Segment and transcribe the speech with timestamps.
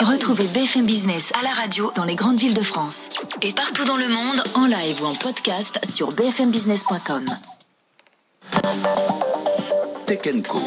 [0.00, 3.08] Retrouvez BFM Business à la radio dans les grandes villes de France
[3.42, 7.26] et partout dans le monde en live ou en podcast sur bfmbusiness.com.
[10.06, 10.60] Tech Co.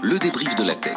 [0.00, 0.94] Le débrief de la tech.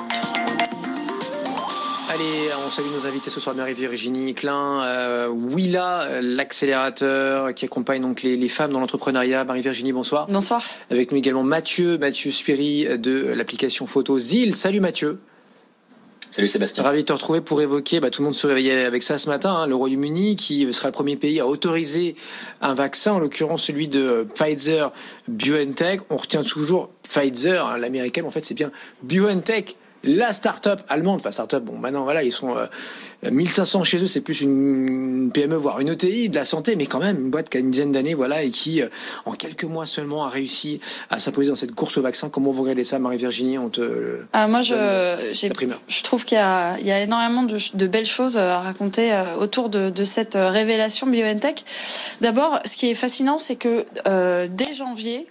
[2.10, 8.22] Allez, on salue nos invités ce soir, Marie-Virginie Klein, euh, Willa, l'accélérateur qui accompagne donc
[8.22, 9.44] les, les femmes dans l'entrepreneuriat.
[9.44, 10.28] Marie-Virginie, bonsoir.
[10.28, 10.62] Bonsoir.
[10.92, 14.54] Avec nous également Mathieu, Mathieu Spiri de l'application photo ZIL.
[14.54, 15.20] Salut Mathieu.
[16.32, 16.84] Salut Sébastien.
[16.84, 19.28] Ravi de te retrouver pour évoquer, bah, tout le monde se réveillait avec ça ce
[19.30, 22.16] matin, hein, le Royaume-Uni qui sera le premier pays à autoriser
[22.62, 24.92] un vaccin, en l'occurrence celui de Pfizer
[25.28, 26.02] BioNTech.
[26.12, 28.72] On retient toujours Pfizer, hein, l'américaine, en fait c'est bien
[29.02, 32.68] BioNTech la start-up allemande, enfin start-up, bon maintenant voilà, ils sont euh,
[33.24, 37.00] 1500 chez eux, c'est plus une PME, voire une ETI de la santé, mais quand
[37.00, 38.88] même une boîte qui a une dizaine d'années, voilà, et qui, euh,
[39.26, 42.30] en quelques mois seulement, a réussi à s'imposer dans cette course au vaccin.
[42.30, 44.22] Comment vous regardez ça, Marie-Virginie On te.
[44.34, 44.76] Ah, moi, je,
[45.34, 49.12] je trouve qu'il y a, il y a énormément de, de, belles choses à raconter
[49.12, 51.64] euh, autour de, de cette euh, révélation BioNTech.
[52.22, 55.28] D'abord, ce qui est fascinant, c'est que euh, dès janvier,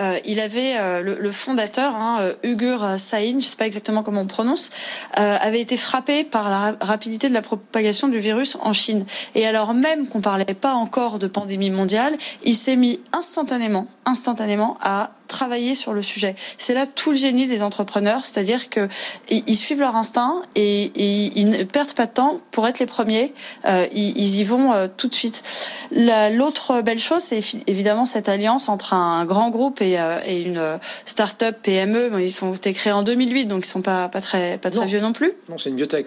[0.00, 4.26] euh, il avait le, le, fondateur, hein, Ugur Sahin, je sais pas exactement comment on
[4.26, 4.70] prononce,
[5.14, 9.04] avait été frappé par la rapidité de la propagation du virus en Chine.
[9.34, 14.76] Et alors même qu'on parlait pas encore de pandémie mondiale, il s'est mis instantanément, instantanément
[14.80, 16.36] à travailler sur le sujet.
[16.58, 18.88] C'est là tout le génie des entrepreneurs, c'est-à-dire que
[19.30, 23.32] ils suivent leur instinct et, ils ne perdent pas de temps pour être les premiers.
[23.64, 25.42] Euh, ils, y vont euh, tout de suite.
[25.90, 30.78] L'autre belle chose, c'est évidemment cette alliance entre un grand groupe et, euh, et une
[31.06, 32.10] start-up PME.
[32.10, 34.86] Bon, ils sont été créés en 2008, donc ils sont pas pas très pas très
[34.86, 35.32] vieux non plus.
[35.48, 36.06] Non, c'est une biotech.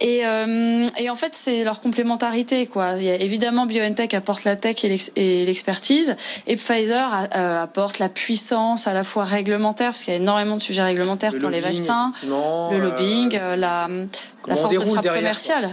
[0.00, 2.94] Et, et en fait, c'est leur complémentarité, quoi.
[2.96, 6.16] Il y a, évidemment, BioNTech apporte la tech et l'expertise,
[6.46, 10.62] et Pfizer apporte la puissance à la fois réglementaire, parce qu'il y a énormément de
[10.62, 13.88] sujets réglementaires pour les vaccins, le lobbying, euh, la,
[14.46, 15.70] la force de frappe commerciale.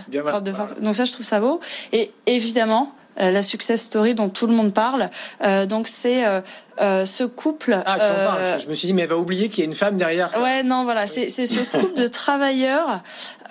[0.81, 1.59] Donc ça, je trouve ça beau.
[1.91, 5.09] Et évidemment, euh, la success story dont tout le monde parle.
[5.43, 7.77] Euh, donc c'est euh, ce couple.
[7.85, 8.59] Ah, tu en parles.
[8.61, 10.31] Je me suis dit, mais elle va oublier qu'il y a une femme derrière.
[10.41, 13.01] Ouais, non, voilà, c'est c'est ce couple de travailleurs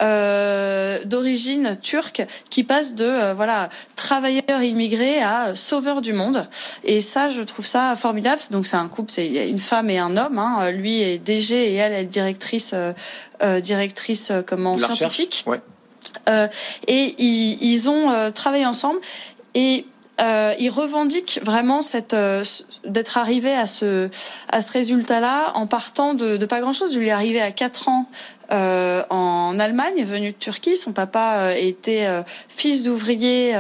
[0.00, 6.46] euh, d'origine turque qui passe de voilà travailleurs immigrés à sauveurs du monde.
[6.84, 8.40] Et ça, je trouve ça formidable.
[8.50, 10.38] Donc c'est un couple, c'est une femme et un homme.
[10.38, 10.70] Hein.
[10.70, 12.74] Lui est DG et elle est directrice
[13.60, 15.44] directrice comment scientifique.
[15.46, 15.60] Ouais.
[16.86, 19.00] et ils, ils ont travaillé ensemble
[19.56, 19.86] et
[20.20, 22.44] euh, il revendique vraiment cette euh,
[22.84, 24.08] d'être arrivé à ce
[24.50, 26.94] à ce résultat-là en partant de, de pas grand-chose.
[26.94, 28.08] Il est arrivé à 4 ans
[28.52, 30.76] euh, en Allemagne, venu de Turquie.
[30.76, 33.54] Son papa euh, était euh, fils d'ouvrier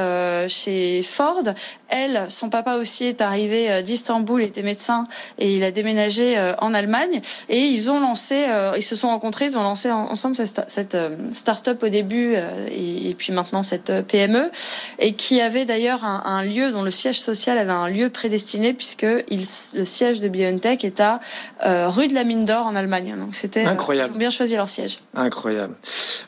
[0.48, 1.42] chez Ford.
[1.88, 5.04] Elle, son papa aussi est arrivé d'Istanbul, était médecin
[5.38, 7.20] et il a déménagé en Allemagne.
[7.48, 8.44] Et ils ont lancé,
[8.76, 10.96] ils se sont rencontrés, ils ont lancé ensemble cette, cette
[11.32, 12.34] start-up au début
[12.70, 14.50] et, puis maintenant cette PME
[14.98, 18.74] et qui avait d'ailleurs un, un, lieu dont le siège social avait un lieu prédestiné
[18.74, 19.44] puisque il,
[19.74, 21.20] le siège de BioNTech est à
[21.62, 23.14] rue de la Mine d'Or en Allemagne.
[23.18, 24.10] Donc c'était incroyable.
[24.10, 24.68] Ils ont bien choisi leur
[25.14, 25.74] Incroyable.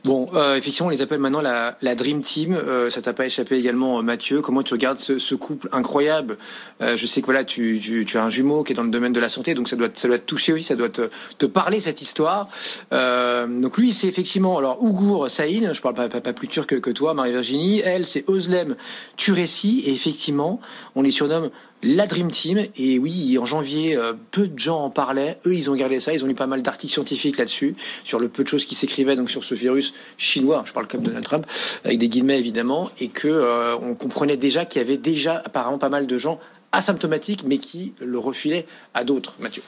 [0.04, 2.54] Bon, euh, effectivement, on les appelle maintenant la, la Dream Team.
[2.54, 4.40] Euh, ça t'a pas échappé également, euh, Mathieu.
[4.40, 6.36] Comment tu regardes ce, ce couple incroyable?
[6.80, 8.90] Euh, Je sais que voilà, tu, tu, tu, as un jumeau qui est dans le
[8.90, 11.10] domaine de la santé, donc ça doit, ça doit te toucher aussi, ça doit te,
[11.38, 12.48] te parler cette histoire.
[12.92, 15.72] Euh, donc lui, c'est effectivement alors Ougour Saïn.
[15.72, 17.80] Je parle pas, pas, pas plus turc que, toi, Marie-Virginie.
[17.84, 18.76] Elle, c'est Özlem
[19.16, 19.80] Turessi.
[19.86, 20.60] Et effectivement,
[20.94, 21.50] on les surnomme
[21.82, 22.64] la Dream Team.
[22.76, 25.38] Et oui, en janvier, euh, peu de gens en parlaient.
[25.46, 26.12] Eux, ils ont gardé ça.
[26.12, 29.16] Ils ont eu pas mal d'articles scientifiques là-dessus, sur le peu de choses qui s'écrivaient
[29.16, 30.64] donc sur ce virus chinois.
[30.66, 31.46] Je parle comme Donald Trump,
[31.84, 35.78] avec des guillemets évidemment, et que euh, on comprenait déjà qu'il y avait déjà apparemment
[35.78, 36.38] pas mal de gens
[36.72, 39.34] asymptomatiques, mais qui le refilaient à d'autres.
[39.38, 39.62] Mathieu.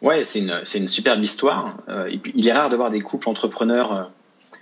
[0.00, 1.76] Ouais, c'est une, une superbe histoire.
[1.88, 4.10] Euh, il est rare de voir des couples entrepreneurs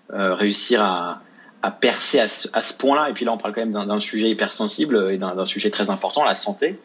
[0.08, 1.20] réussir à,
[1.62, 3.10] à percer à ce, à ce point-là.
[3.10, 5.90] Et puis là, on parle quand même d'un sujet hyper sensible et d'un sujet très
[5.90, 6.78] important, la santé,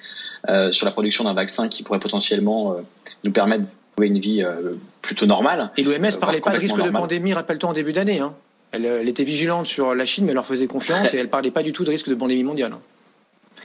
[0.49, 2.81] euh, sur la production d'un vaccin qui pourrait potentiellement euh,
[3.23, 3.63] nous permettre
[3.97, 4.73] de une vie euh,
[5.03, 5.69] plutôt normale.
[5.77, 8.19] Et l'OMS parlait pas de risque de pandémie, rappelle-toi, en début d'année.
[8.19, 8.33] Hein.
[8.71, 11.51] Elle, elle, était vigilante sur la Chine, mais elle leur faisait confiance et elle parlait
[11.51, 12.73] pas du tout de risque de pandémie mondiale.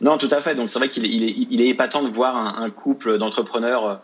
[0.02, 0.55] Non, tout à fait.
[0.55, 3.17] Donc c'est vrai qu'il est, il est, il est, épatant de voir un, un couple
[3.17, 4.02] d'entrepreneurs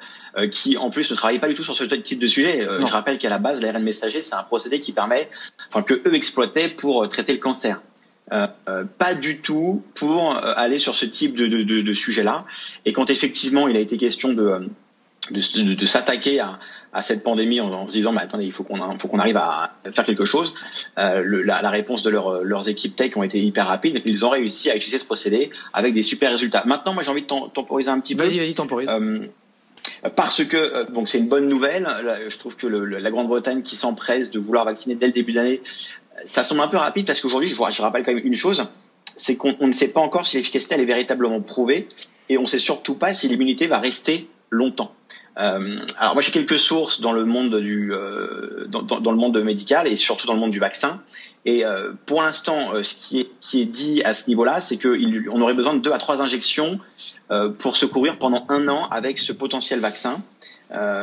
[0.50, 2.66] qui, en plus, ne travaillent pas du tout sur ce type de sujet.
[2.81, 5.28] Je rappelle qu'à la base, l'ARN messager, c'est un procédé qui permet,
[5.72, 7.80] enfin que eux exploitaient pour traiter le cancer.
[8.32, 8.46] Euh,
[8.98, 12.44] pas du tout pour aller sur ce type de, de, de, de sujet-là.
[12.86, 14.69] Et quand effectivement il a été question de
[15.30, 16.58] de, s'attaquer à,
[16.92, 19.72] à, cette pandémie en, se disant mais attendez il faut qu'on faut qu'on arrive à
[19.92, 20.54] faire quelque chose
[20.98, 24.24] euh, le, la, la, réponse de leur, leurs équipes tech ont été hyper rapides ils
[24.24, 27.26] ont réussi à utiliser ce procédé avec des super résultats maintenant moi j'ai envie de
[27.26, 29.20] temporiser un petit peu vas-y vas-y temporise euh,
[30.17, 31.87] parce que euh, donc c'est une bonne nouvelle
[32.29, 35.62] je trouve que la Grande-Bretagne qui s'empresse de vouloir vacciner dès le début d'année
[36.25, 38.67] ça semble un peu rapide parce qu'aujourd'hui je, je rappelle quand même une chose
[39.17, 41.88] c'est qu'on ne sait pas encore si l'efficacité elle est véritablement prouvée
[42.29, 44.94] et on ne sait surtout pas si l'immunité va rester longtemps
[45.38, 49.43] euh, alors moi j'ai quelques sources dans le monde du euh, dans, dans, le monde
[49.43, 51.02] médical et surtout dans le monde du vaccin.
[51.44, 54.79] Et euh, pour l'instant, euh, ce qui est qui est dit à ce niveau-là, c'est
[54.79, 56.79] qu'on aurait besoin de deux à trois injections
[57.31, 60.23] euh, pour se couvrir pendant un an avec ce potentiel vaccin.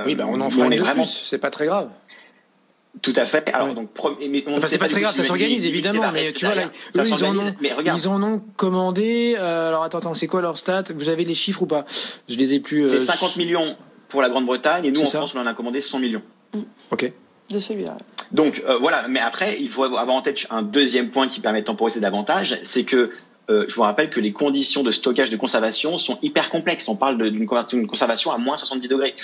[0.05, 1.03] oui, ben on en fera une de vraiment...
[1.03, 1.11] plus.
[1.25, 1.89] C'est pas très grave.
[3.01, 3.49] Tout à fait.
[3.53, 3.89] Alors donc,
[4.19, 7.23] mais enfin, c'est pas, très grave, ça s'organise évidemment, mais tu vois là, eux, ils
[7.23, 7.55] en ont,
[7.85, 9.35] ils en ont commandé.
[9.37, 10.85] Euh, alors attends, attends, c'est quoi leur stat?
[10.95, 11.85] Vous avez les chiffres ou pas?
[12.27, 12.89] Je les ai plus.
[12.89, 13.77] C'est 50 millions
[14.09, 16.23] pour la Grande-Bretagne et nous en France on en a commandé 100 millions.
[16.53, 16.59] Mm.
[16.91, 17.11] Ok.
[17.51, 17.95] De celui-là.
[18.31, 21.61] Donc euh, voilà, mais après il faut avoir en tête un deuxième point qui permet
[21.61, 23.11] de temporiser davantage, c'est que
[23.49, 26.87] euh, je vous rappelle que les conditions de stockage de conservation sont hyper complexes.
[26.87, 27.47] On parle d'une
[27.87, 29.15] conservation à moins 70 degrés.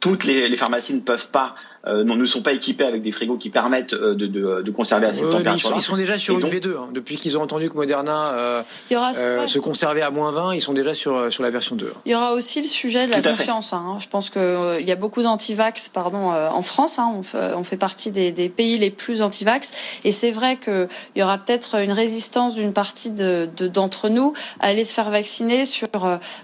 [0.00, 1.54] Toutes les, les pharmacies ne peuvent pas
[1.86, 5.06] euh, ne sont pas équipés avec des frigos qui permettent euh, de, de, de, conserver
[5.06, 5.70] à cette température.
[5.74, 6.76] Ils, ils, sont déjà sur une V2.
[6.76, 6.88] Hein.
[6.92, 8.62] Depuis qu'ils ont entendu que Moderna euh,
[8.92, 11.92] euh, se conservait à moins 20, ils sont déjà sur, sur la version 2.
[12.04, 13.72] Il y aura aussi le sujet de la confiance.
[13.72, 13.96] Hein.
[13.98, 16.98] Je pense qu'il euh, il y a beaucoup d'antivax pardon, en France.
[16.98, 17.10] Hein.
[17.14, 19.72] On, fait, on, fait, partie des, des, pays les plus antivax.
[20.04, 24.66] Et c'est vrai qu'il y aura peut-être une résistance d'une partie d'entre de, nous à
[24.66, 25.88] aller se faire vacciner sur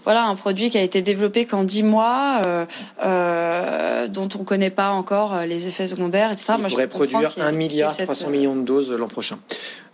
[0.04, 2.40] voilà, un produit qui a été développé qu'en 10 mois,
[3.02, 6.55] dont on ne connaît pas encore euh, les effets secondaires, etc.
[6.58, 9.38] Il pourrait produire 1 milliard 300 millions de doses l'an prochain.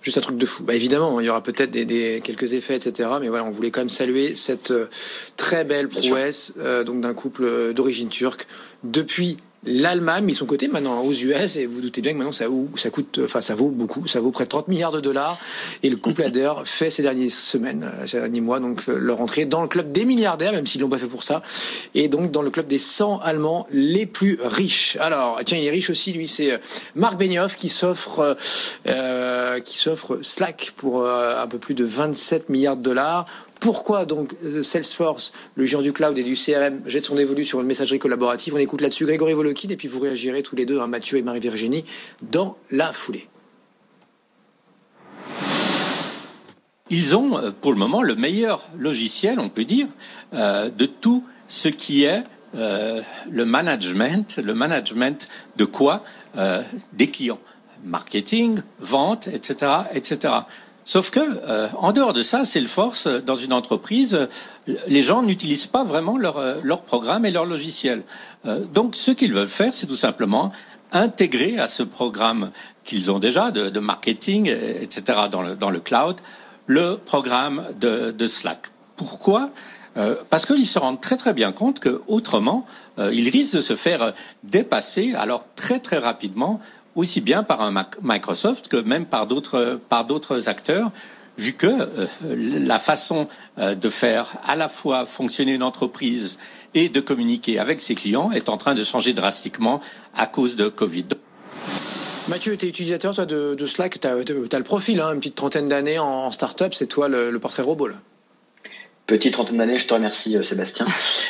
[0.02, 0.64] Juste un truc de fou.
[0.64, 3.08] Bah évidemment, il y aura peut-être des, quelques effets, etc.
[3.20, 4.88] Mais voilà, on voulait quand même saluer cette euh,
[5.37, 8.46] très belle prouesse euh, donc d'un couple d'origine turque
[8.82, 12.46] depuis l'Allemagne mis son côté maintenant aux US et vous, doutez bien que maintenant ça,
[12.76, 15.38] ça coûte, enfin ça vaut beaucoup, ça vaut près de 30 milliards de dollars
[15.84, 19.20] et le couple Adder fait ces dernières semaines, euh, ces derniers mois donc euh, leur
[19.20, 21.42] entrée dans le club des milliardaires même s'ils l'ont pas fait pour ça
[21.94, 24.96] et donc dans le club des 100 Allemands les plus riches.
[25.00, 26.58] Alors tiens il est riche aussi lui c'est euh,
[26.96, 28.36] Marc Benioff qui s'offre
[28.88, 33.26] euh, qui s'offre Slack pour un peu plus de 27 milliards de dollars
[33.62, 37.60] pourquoi donc euh, Salesforce, le géant du cloud et du CRM, jette son évolue sur
[37.60, 38.56] une messagerie collaborative?
[38.56, 41.22] On écoute là-dessus Grégory Volokin et puis vous réagirez tous les deux, hein, Mathieu et
[41.22, 41.84] Marie-Virginie,
[42.22, 43.28] dans la foulée.
[46.90, 49.86] Ils ont euh, pour le moment le meilleur logiciel, on peut dire,
[50.34, 52.24] euh, de tout ce qui est
[52.54, 55.26] le management, le management
[55.56, 56.04] de quoi?
[56.92, 57.40] Des clients,
[57.82, 60.34] marketing, vente, etc., etc.
[60.84, 64.14] Sauf que, euh, en dehors de ça, c'est force euh, dans une entreprise.
[64.14, 68.02] Euh, les gens n'utilisent pas vraiment leur, leur programme et leur logiciel.
[68.73, 70.52] donc, ce qu'ils veulent faire, c'est tout simplement
[70.93, 72.50] intégrer à ce programme
[72.84, 75.23] qu'ils ont déjà de, de marketing, etc.
[75.31, 76.20] dans le, dans le cloud,
[76.67, 78.69] le programme de, de Slack.
[78.96, 79.50] Pourquoi?
[80.31, 82.64] Parce qu'ils se rendent très très bien compte que autrement,
[82.99, 84.14] ils risquent de se faire
[84.44, 86.61] dépasser alors très très rapidement
[86.94, 87.72] aussi bien par un
[88.02, 90.90] Microsoft que même par d'autres par d'autres acteurs
[91.38, 93.28] vu que euh, la façon
[93.58, 96.38] euh, de faire à la fois fonctionner une entreprise
[96.74, 99.81] et de communiquer avec ses clients est en train de changer drastiquement
[100.17, 101.06] à cause de Covid.
[102.28, 105.34] Mathieu, tu es utilisateur toi, de, de Slack, tu as, le profil, hein, une petite
[105.34, 107.88] trentaine d'années en, start-up, c'est toi le, le portrait robot.
[107.88, 107.96] Là.
[109.12, 110.86] Petite trentaine d'années, je te remercie euh, Sébastien.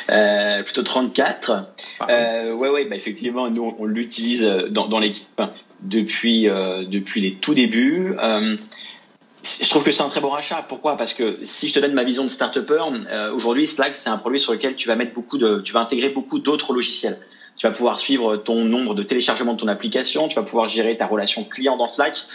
[0.09, 1.51] Euh, plutôt 34.
[1.99, 5.41] Ah, euh, ouais, ouais, bah effectivement, nous on l'utilise euh, dans, dans l'équipe
[5.81, 8.15] depuis euh, depuis les tout débuts.
[9.43, 10.65] Je trouve que c'est un très bon rachat.
[10.69, 10.95] Pourquoi?
[10.95, 12.83] Parce que si je te donne ma vision de start-upper,
[13.33, 16.07] aujourd'hui Slack c'est un produit sur lequel tu vas mettre beaucoup de, tu vas intégrer
[16.07, 17.17] beaucoup d'autres logiciels.
[17.57, 20.97] Tu vas pouvoir suivre ton nombre de téléchargements de ton application, tu vas pouvoir gérer
[20.97, 22.25] ta relation client dans Slack,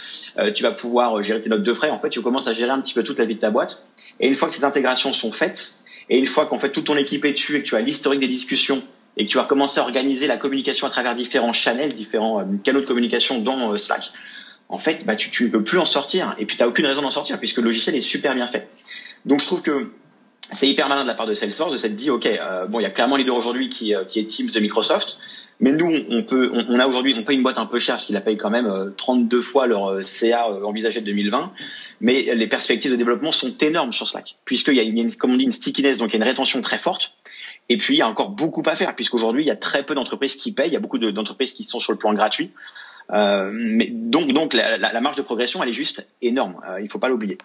[0.55, 1.89] tu vas pouvoir gérer tes notes de frais.
[1.89, 3.85] En fait, tu commences à gérer un petit peu toute la vie de ta boîte.
[4.19, 6.97] Et une fois que ces intégrations sont faites, et une fois qu'en fait toute ton
[6.97, 8.81] équipe est dessus et que tu as l'historique des discussions
[9.17, 12.45] et que tu vas commencer à organiser la communication à travers différents channels, différents euh,
[12.63, 14.11] canaux de communication dans euh, Slack,
[14.69, 16.35] en fait, bah, tu ne peux plus en sortir.
[16.37, 18.69] Et puis, tu n'as aucune raison d'en sortir puisque le logiciel est super bien fait.
[19.25, 19.91] Donc, je trouve que
[20.51, 22.83] c'est hyper malin de la part de Salesforce de s'être dit, OK, euh, bon, il
[22.83, 25.17] y a clairement leader aujourd'hui qui, qui est Teams de Microsoft.
[25.61, 28.05] Mais nous, on peut, on, a aujourd'hui, on paye une boîte un peu chère, parce
[28.05, 31.51] qu'il la paye quand même 32 fois leur CA envisagé de 2020.
[31.99, 35.37] Mais les perspectives de développement sont énormes sur Slack, puisqu'il y a, une, comme on
[35.37, 37.13] dit, une stickiness, donc il y a une rétention très forte.
[37.67, 39.95] Et puis, il y a encore beaucoup à faire, puisqu'aujourd'hui, il y a très peu
[39.95, 40.67] d'entreprises qui payent.
[40.67, 42.51] Il y a beaucoup d'entreprises qui sont sur le plan gratuit.
[43.11, 46.55] Euh, mais donc, donc la, la, marge de progression, elle est juste énorme.
[46.67, 47.37] Euh, il ne faut pas l'oublier.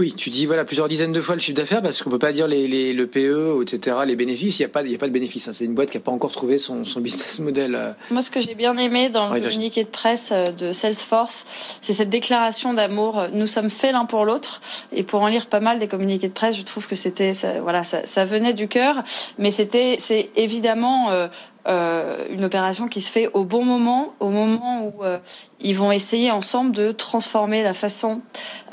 [0.00, 2.32] Oui, tu dis voilà plusieurs dizaines de fois le chiffre d'affaires parce qu'on peut pas
[2.32, 4.58] dire les, les, le PE, etc., les bénéfices.
[4.58, 5.48] Il n'y a pas, il y a pas de bénéfices.
[5.48, 5.52] Hein.
[5.54, 7.74] C'est une boîte qui n'a pas encore trouvé son, son business model.
[7.74, 7.92] Euh.
[8.10, 11.92] Moi, ce que j'ai bien aimé dans le communiqué de presse euh, de Salesforce, c'est
[11.92, 13.26] cette déclaration d'amour.
[13.32, 14.60] Nous sommes faits l'un pour l'autre.
[14.92, 17.32] Et pour en lire pas mal des communiqués de presse, je trouve que c'était,
[17.62, 19.02] voilà, ça, ça, venait du cœur.
[19.38, 21.28] Mais c'était, c'est évidemment euh,
[21.66, 25.18] euh, une opération qui se fait au bon moment, au moment où euh,
[25.60, 28.22] ils vont essayer ensemble de transformer la façon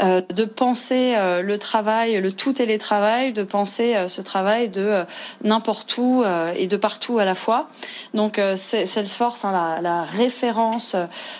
[0.01, 5.03] euh, de penser le travail, le tout télétravail, de penser ce travail de
[5.43, 6.23] n'importe où
[6.55, 7.67] et de partout à la fois.
[8.13, 10.95] Donc Salesforce, hein, la, la, référence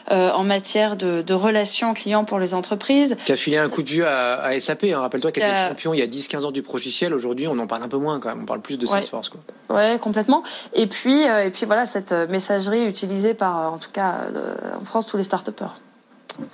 [0.10, 3.16] en matière de, de, relations clients pour les entreprises.
[3.25, 4.86] Qui a filé un coup de vue à, à SAP.
[4.86, 5.00] Hein.
[5.02, 7.14] Rappelle-toi qu'elle était champion il y a 10-15 ans du progiciel.
[7.14, 8.42] Aujourd'hui, on en parle un peu moins quand même.
[8.42, 9.30] On parle plus de Salesforce.
[9.30, 9.42] Quoi.
[9.70, 10.44] Ouais, complètement.
[10.74, 14.56] Et puis, et puis voilà, cette euh, messagerie utilisée par, euh, en tout cas, euh,
[14.80, 15.75] en France, tous les start-upers.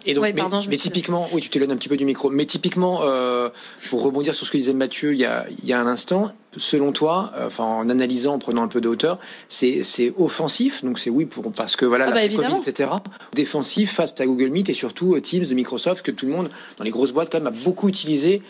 [0.05, 0.23] Et donc,
[0.69, 3.01] mais, typiquement, oui, tu t'éloignes un petit peu du micro, mais typiquement,
[3.89, 6.31] pour rebondir sur ce que disait Mathieu il y a, il y a un instant,
[6.55, 11.00] selon toi, enfin en analysant, en prenant un peu de hauteur, c'est c'est offensif, donc
[11.00, 12.91] c'est oui pour parce que voilà ah la bah, Covid, etc.
[13.33, 16.83] Défensif face à Google Meet et surtout Teams de Microsoft que tout le monde dans
[16.83, 18.43] les grosses boîtes quand même a beaucoup utilisé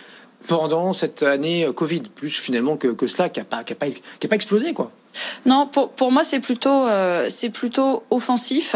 [0.50, 3.88] pendant cette année Covid, plus finalement que, que cela qui a pas qui a pas
[3.88, 4.92] qui a pas explosé quoi.
[5.46, 8.76] Non, pour, pour moi c'est plutôt euh, c'est plutôt offensif,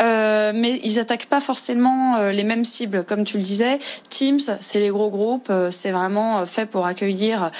[0.00, 3.78] euh, mais ils attaquent pas forcément euh, les mêmes cibles, comme tu le disais.
[4.08, 7.50] Teams, c'est les gros groupes, euh, c'est vraiment fait pour accueillir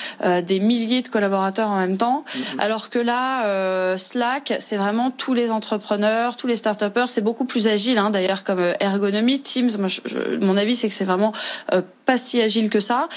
[0.42, 2.60] des milliers de collaborateurs en même temps, mm-hmm.
[2.60, 7.68] alors que là Slack, c'est vraiment tous les entrepreneurs, tous les start c'est beaucoup plus
[7.68, 9.40] agile hein, d'ailleurs comme ergonomie.
[9.40, 9.88] Teams, moi,
[10.40, 11.32] mon avis c'est que c'est vraiment
[12.04, 13.08] pas si agile que ça.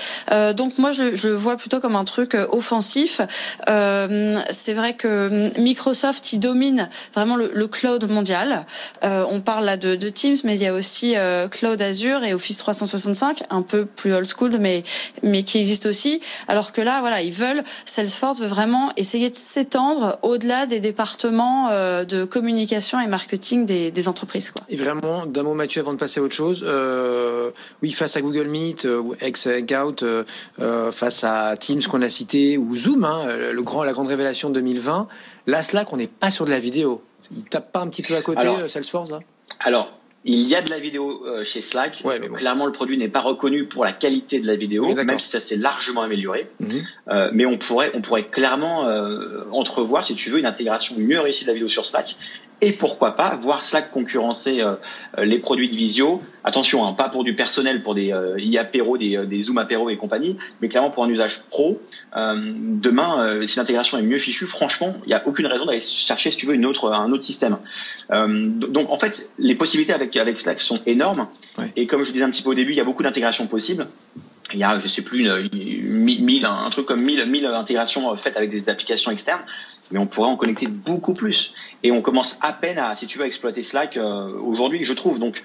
[0.54, 3.22] donc moi je, je, le vois plutôt comme un truc offensif.
[3.68, 8.66] c'est vrai que hum, Microsoft il domine vraiment le, cloud mondial.
[9.04, 12.34] Euh, on parle là de, Teams, mais il y a aussi euh, Cloud Azure et
[12.34, 14.84] Office 365, un peu plus old school, mais
[15.24, 16.22] mais qui existe aussi.
[16.48, 21.70] Alors que là, voilà, ils veulent Salesforce veut vraiment essayer de s'étendre au-delà des départements
[21.72, 24.54] euh, de communication et marketing des, entreprises.
[24.70, 26.64] Et vraiment, d'un mot Mathieu, avant de passer à autre chose,
[27.82, 30.06] oui, face à Google Meet ou ex Hangout,
[30.92, 34.62] face à Teams qu'on a cité ou Zoom, hein, le grand, la grande révélation de
[34.76, 35.08] 2020.
[35.48, 37.02] Là, Slack, on n'est pas sur de la vidéo.
[37.32, 39.20] Il tape pas un petit peu à côté euh, Salesforce là?
[39.60, 39.92] Alors,
[40.26, 42.04] il y a de la vidéo euh, chez Slack.
[42.36, 45.40] Clairement, le produit n'est pas reconnu pour la qualité de la vidéo, même si ça
[45.40, 46.50] s'est largement amélioré.
[46.60, 46.84] Mhm.
[47.10, 48.88] Euh, mais on pourrait, on pourrait clairement
[49.52, 52.16] entrevoir, si tu veux, une intégration mieux réussie de la vidéo sur Slack
[52.62, 54.76] et pourquoi pas voir Slack concurrencer euh,
[55.24, 56.22] les produits de Visio.
[56.44, 59.98] Attention, hein, pas pour du personnel, pour des euh, des, euh, des Zoom apéro et
[59.98, 61.82] compagnie, mais clairement pour un usage pro.
[62.16, 66.32] Euh, demain, si l'intégration est mieux fichue, franchement, il n'y a aucune raison d'aller chercher,
[66.32, 67.58] si tu veux, une autre, un autre système.
[68.10, 71.28] donc en fait, les possibilités avec, avec Slack sont énormes.
[71.76, 73.88] Et comme je disais un petit peu au début, il y a beaucoup d'intégrations possibles.
[74.54, 78.52] Il y a, je sais plus, une, un truc comme 1000, 1000 intégrations faites avec
[78.52, 79.42] des applications externes
[79.92, 81.54] mais on pourrait en connecter beaucoup plus.
[81.84, 84.94] Et on commence à peine à, si tu veux, à exploiter Slack euh, aujourd'hui, je
[84.94, 85.20] trouve.
[85.20, 85.44] Donc,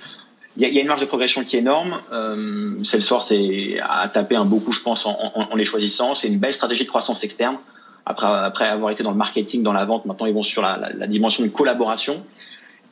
[0.56, 2.00] il y a, une marge de progression qui est énorme.
[2.12, 6.14] Euh, Salesforce est, a tapé un beaucoup, je pense, en, en, les choisissant.
[6.14, 7.58] C'est une belle stratégie de croissance externe.
[8.06, 10.90] Après, après avoir été dans le marketing, dans la vente, maintenant ils vont sur la,
[10.92, 12.24] la, dimension de collaboration.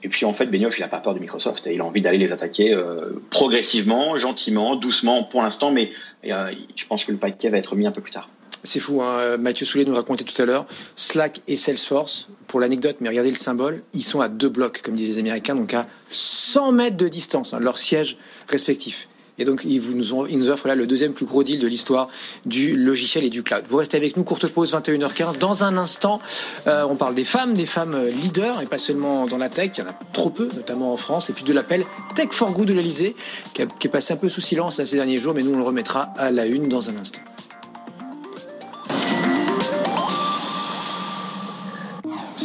[0.05, 1.67] Et puis en fait, Benioff, il n'a pas peur de Microsoft.
[1.67, 5.73] Et il a envie d'aller les attaquer euh, progressivement, gentiment, doucement pour l'instant.
[5.73, 5.91] Mais
[6.27, 8.29] euh, je pense que le paquet va être mis un peu plus tard.
[8.65, 9.37] C'est fou, hein.
[9.37, 13.37] Mathieu Soulet nous racontait tout à l'heure, Slack et Salesforce, pour l'anecdote, mais regardez le
[13.37, 17.09] symbole, ils sont à deux blocs, comme disent les Américains, donc à 100 mètres de
[17.09, 18.17] distance, hein, leurs sièges
[18.49, 19.09] respectifs.
[19.39, 22.09] Et donc, ils, nous, offrent là le deuxième plus gros deal de l'histoire
[22.45, 23.63] du logiciel et du cloud.
[23.69, 25.39] Vous restez avec nous, courte pause, 21h15.
[25.39, 26.21] Dans un instant,
[26.67, 29.81] euh, on parle des femmes, des femmes leaders, et pas seulement dans la tech, il
[29.81, 31.87] y en a trop peu, notamment en France, et puis de l'appel
[32.17, 33.15] Tech for Good de l'Elysée,
[33.55, 35.65] qui, qui, est passé un peu sous silence ces derniers jours, mais nous, on le
[35.65, 37.21] remettra à la une dans un instant.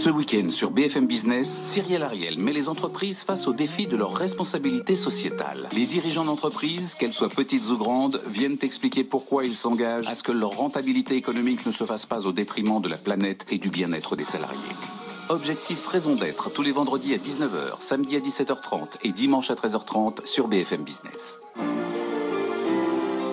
[0.03, 4.13] Ce week-end sur BFM Business, Cyrielle Ariel met les entreprises face au défi de leur
[4.13, 5.69] responsabilité sociétale.
[5.73, 10.21] Les dirigeants d'entreprises, qu'elles soient petites ou grandes, viennent expliquer pourquoi ils s'engagent à ce
[10.21, 13.69] que leur rentabilité économique ne se fasse pas au détriment de la planète et du
[13.69, 14.59] bien-être des salariés.
[15.29, 20.25] Objectif raison d'être tous les vendredis à 19h, samedi à 17h30 et dimanche à 13h30
[20.25, 21.39] sur BFM Business.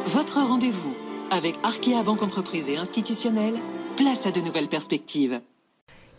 [0.07, 0.95] Votre rendez-vous
[1.33, 3.59] avec Arkea Banque Entreprise et Institutionnelle,
[3.97, 5.41] place à de nouvelles perspectives.